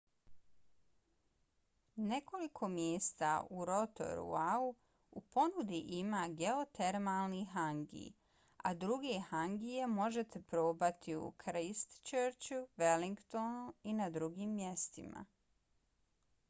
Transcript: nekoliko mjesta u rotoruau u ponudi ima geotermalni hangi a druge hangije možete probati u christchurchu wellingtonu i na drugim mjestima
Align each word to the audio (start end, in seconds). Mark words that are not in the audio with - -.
nekoliko 2.11 2.69
mjesta 2.75 3.33
u 3.57 3.65
rotoruau 3.69 4.71
u 5.19 5.21
ponudi 5.35 5.81
ima 5.97 6.23
geotermalni 6.39 7.41
hangi 7.51 8.07
a 8.69 8.73
druge 8.85 9.19
hangije 9.29 9.89
možete 9.97 10.41
probati 10.55 11.15
u 11.25 11.31
christchurchu 11.45 12.63
wellingtonu 12.77 13.71
i 13.83 13.93
na 14.03 14.09
drugim 14.19 14.57
mjestima 14.63 15.25